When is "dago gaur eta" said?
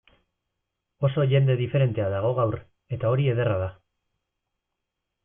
2.13-3.13